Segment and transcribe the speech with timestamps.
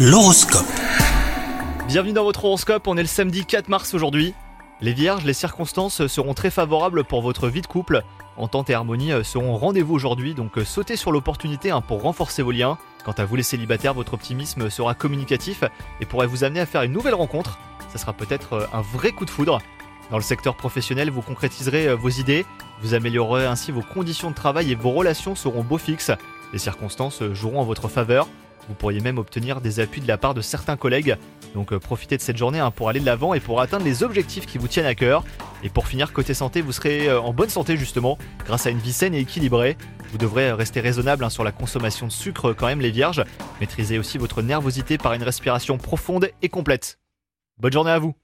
[0.00, 0.64] L'horoscope.
[1.88, 4.32] Bienvenue dans votre horoscope, on est le samedi 4 mars aujourd'hui.
[4.80, 8.04] Les vierges, les circonstances seront très favorables pour votre vie de couple.
[8.36, 12.52] Entente et harmonie seront au rendez-vous aujourd'hui, donc sautez sur l'opportunité hein, pour renforcer vos
[12.52, 12.78] liens.
[13.04, 15.64] Quant à vous les célibataires, votre optimisme sera communicatif
[16.00, 17.58] et pourrait vous amener à faire une nouvelle rencontre.
[17.88, 19.58] Ça sera peut-être un vrai coup de foudre.
[20.12, 22.46] Dans le secteur professionnel, vous concrétiserez vos idées,
[22.82, 26.12] vous améliorerez ainsi vos conditions de travail et vos relations seront beau fixes.
[26.52, 28.28] Les circonstances joueront en votre faveur.
[28.68, 31.16] Vous pourriez même obtenir des appuis de la part de certains collègues.
[31.54, 34.02] Donc euh, profitez de cette journée hein, pour aller de l'avant et pour atteindre les
[34.02, 35.24] objectifs qui vous tiennent à cœur.
[35.62, 38.78] Et pour finir, côté santé, vous serez euh, en bonne santé justement, grâce à une
[38.78, 39.76] vie saine et équilibrée.
[40.12, 43.24] Vous devrez rester raisonnable hein, sur la consommation de sucre quand même les vierges.
[43.60, 46.98] Maîtrisez aussi votre nervosité par une respiration profonde et complète.
[47.58, 48.14] Bonne journée à vous